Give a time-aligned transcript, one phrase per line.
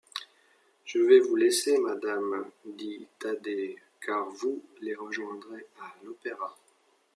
[0.83, 6.57] Je vais vous laisser, madame, dit Thaddée, car vous les rejoindrez à l’Opéra.